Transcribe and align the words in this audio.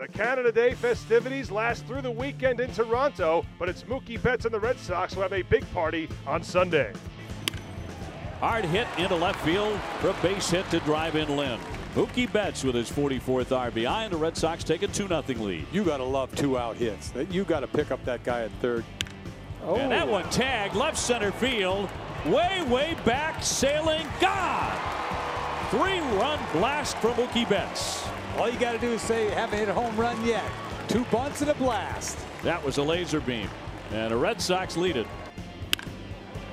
The 0.00 0.08
Canada 0.08 0.50
Day 0.50 0.72
festivities 0.72 1.50
last 1.50 1.84
through 1.86 2.00
the 2.00 2.10
weekend 2.10 2.58
in 2.58 2.72
Toronto, 2.72 3.44
but 3.58 3.68
it's 3.68 3.82
Mookie 3.82 4.20
Betts 4.22 4.46
and 4.46 4.54
the 4.54 4.58
Red 4.58 4.78
Sox 4.78 5.12
who 5.12 5.20
have 5.20 5.34
a 5.34 5.42
big 5.42 5.70
party 5.74 6.08
on 6.26 6.42
Sunday. 6.42 6.94
Hard 8.38 8.64
hit 8.64 8.86
into 8.96 9.14
left 9.14 9.38
field 9.44 9.78
for 9.98 10.08
a 10.08 10.14
base 10.22 10.48
hit 10.48 10.68
to 10.70 10.80
drive 10.80 11.16
in 11.16 11.36
Lin. 11.36 11.60
Mookie 11.94 12.32
Betts 12.32 12.64
with 12.64 12.76
his 12.76 12.90
44th 12.90 13.48
RBI, 13.48 14.04
and 14.04 14.14
the 14.14 14.16
Red 14.16 14.38
Sox 14.38 14.64
take 14.64 14.82
a 14.82 14.88
2 14.88 15.06
0 15.06 15.22
lead. 15.36 15.66
You 15.70 15.84
got 15.84 15.98
to 15.98 16.04
love 16.04 16.34
two 16.34 16.56
out 16.56 16.76
hits. 16.76 17.12
You 17.30 17.44
got 17.44 17.60
to 17.60 17.66
pick 17.66 17.90
up 17.90 18.02
that 18.06 18.24
guy 18.24 18.44
at 18.44 18.50
third. 18.62 18.86
Oh. 19.66 19.76
And 19.76 19.92
that 19.92 20.08
one 20.08 20.24
tagged 20.30 20.74
left 20.74 20.96
center 20.96 21.30
field, 21.30 21.90
way, 22.24 22.62
way 22.70 22.96
back, 23.04 23.42
sailing, 23.42 24.06
God! 24.18 24.80
Three 25.70 26.00
run 26.18 26.38
blast 26.54 26.96
from 26.96 27.12
Mookie 27.16 27.46
Betts. 27.46 28.02
All 28.36 28.48
you 28.48 28.58
got 28.58 28.72
to 28.72 28.78
do 28.78 28.92
is 28.92 29.02
say, 29.02 29.24
you 29.24 29.30
haven't 29.30 29.58
hit 29.58 29.68
a 29.68 29.74
home 29.74 29.96
run 29.96 30.24
yet. 30.24 30.44
Two 30.88 31.04
bunts 31.06 31.40
and 31.40 31.50
a 31.50 31.54
blast. 31.54 32.18
That 32.42 32.64
was 32.64 32.78
a 32.78 32.82
laser 32.82 33.20
beam. 33.20 33.48
And 33.92 34.10
the 34.10 34.16
Red 34.16 34.40
Sox 34.40 34.76
lead 34.76 34.96
it. 34.96 35.06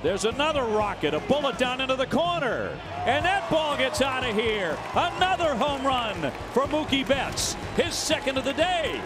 There's 0.02 0.24
another 0.24 0.62
rocket, 0.62 1.12
a 1.12 1.18
bullet 1.20 1.58
down 1.58 1.80
into 1.80 1.96
the 1.96 2.06
corner. 2.06 2.78
And 3.04 3.24
that 3.24 3.50
ball 3.50 3.76
gets 3.76 4.00
out 4.00 4.24
of 4.24 4.34
here. 4.34 4.78
Another 4.94 5.56
home 5.56 5.84
run 5.84 6.14
for 6.52 6.64
Mookie 6.64 7.06
Betts, 7.06 7.54
his 7.76 7.94
second 7.94 8.38
of 8.38 8.44
the 8.44 8.52
day. 8.52 9.00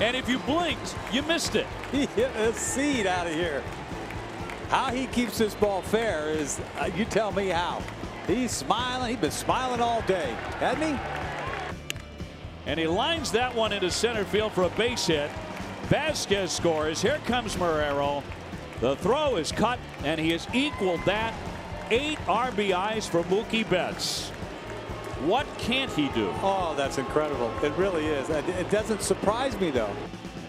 And 0.00 0.16
if 0.16 0.28
you 0.28 0.38
blinked, 0.40 0.96
you 1.12 1.22
missed 1.22 1.56
it. 1.56 1.66
He 1.92 2.06
hit 2.06 2.34
a 2.36 2.54
seed 2.54 3.06
out 3.06 3.26
of 3.26 3.34
here. 3.34 3.62
How 4.68 4.90
he 4.90 5.06
keeps 5.08 5.36
this 5.36 5.54
ball 5.54 5.82
fair 5.82 6.30
is, 6.30 6.58
uh, 6.80 6.88
you 6.96 7.04
tell 7.04 7.32
me 7.32 7.48
how. 7.48 7.82
He's 8.26 8.50
smiling. 8.50 9.10
He's 9.10 9.20
been 9.20 9.30
smiling 9.30 9.82
all 9.82 10.00
day, 10.02 10.34
hasn't 10.58 10.84
he? 10.84 11.21
And 12.66 12.78
he 12.78 12.86
lines 12.86 13.32
that 13.32 13.54
one 13.54 13.72
into 13.72 13.90
center 13.90 14.24
field 14.24 14.52
for 14.52 14.64
a 14.64 14.68
base 14.70 15.06
hit. 15.06 15.30
Vazquez 15.88 16.48
scores. 16.48 17.02
Here 17.02 17.18
comes 17.26 17.56
Marrero. 17.56 18.22
The 18.80 18.96
throw 18.96 19.36
is 19.36 19.52
cut, 19.52 19.78
and 20.04 20.20
he 20.20 20.30
has 20.30 20.46
equaled 20.52 21.00
that. 21.04 21.34
Eight 21.90 22.18
RBIs 22.20 23.08
for 23.08 23.22
Mookie 23.24 23.68
Betts. 23.68 24.30
What 25.26 25.46
can't 25.58 25.92
he 25.92 26.08
do? 26.10 26.32
Oh, 26.42 26.74
that's 26.76 26.98
incredible. 26.98 27.52
It 27.62 27.72
really 27.72 28.06
is. 28.06 28.30
It 28.30 28.70
doesn't 28.70 29.02
surprise 29.02 29.58
me, 29.60 29.70
though. 29.70 29.94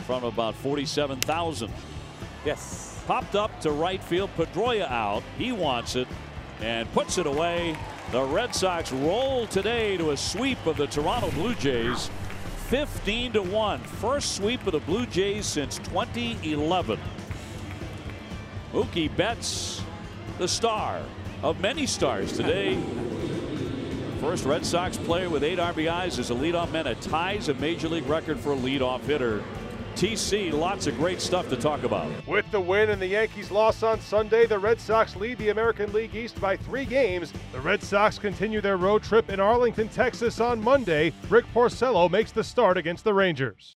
From 0.07 0.23
about 0.23 0.55
47,000. 0.55 1.71
Yes. 2.45 3.01
Popped 3.05 3.35
up 3.35 3.59
to 3.61 3.71
right 3.71 4.03
field. 4.03 4.29
Pedroia 4.37 4.89
out. 4.89 5.23
He 5.37 5.51
wants 5.51 5.95
it 5.95 6.07
and 6.61 6.91
puts 6.93 7.17
it 7.17 7.27
away. 7.27 7.77
The 8.11 8.23
Red 8.23 8.53
Sox 8.53 8.91
roll 8.91 9.47
today 9.47 9.97
to 9.97 10.11
a 10.11 10.17
sweep 10.17 10.63
of 10.67 10.77
the 10.77 10.85
Toronto 10.87 11.31
Blue 11.31 11.55
Jays. 11.55 12.11
15 12.67 13.33
to 13.33 13.41
1. 13.41 13.79
First 13.79 14.35
sweep 14.35 14.65
of 14.67 14.73
the 14.73 14.79
Blue 14.79 15.05
Jays 15.05 15.45
since 15.45 15.79
2011. 15.79 16.99
Mookie 18.71 19.15
Betts, 19.15 19.81
the 20.37 20.47
star 20.47 21.01
of 21.41 21.59
many 21.59 21.85
stars 21.85 22.33
today. 22.33 22.77
First 24.19 24.45
Red 24.45 24.65
Sox 24.65 24.95
player 24.97 25.29
with 25.29 25.43
eight 25.43 25.59
RBIs 25.59 26.19
as 26.19 26.29
a 26.29 26.33
leadoff 26.33 26.71
man. 26.71 26.87
It 26.87 27.01
ties 27.01 27.49
a 27.49 27.53
major 27.55 27.89
league 27.89 28.07
record 28.07 28.39
for 28.39 28.53
a 28.53 28.55
leadoff 28.55 29.01
hitter. 29.01 29.43
TC, 29.95 30.51
lots 30.51 30.87
of 30.87 30.97
great 30.97 31.21
stuff 31.21 31.49
to 31.49 31.55
talk 31.55 31.83
about. 31.83 32.09
With 32.27 32.49
the 32.51 32.59
win 32.59 32.89
and 32.89 33.01
the 33.01 33.07
Yankees' 33.07 33.51
loss 33.51 33.83
on 33.83 33.99
Sunday, 34.01 34.45
the 34.45 34.59
Red 34.59 34.79
Sox 34.79 35.15
lead 35.15 35.37
the 35.37 35.49
American 35.49 35.93
League 35.93 36.15
East 36.15 36.39
by 36.41 36.57
three 36.57 36.85
games. 36.85 37.31
The 37.51 37.61
Red 37.61 37.81
Sox 37.81 38.19
continue 38.19 38.61
their 38.61 38.77
road 38.77 39.03
trip 39.03 39.29
in 39.29 39.39
Arlington, 39.39 39.89
Texas 39.89 40.39
on 40.39 40.61
Monday. 40.61 41.13
Rick 41.29 41.45
Porcello 41.53 42.09
makes 42.09 42.31
the 42.31 42.43
start 42.43 42.77
against 42.77 43.03
the 43.03 43.13
Rangers. 43.13 43.71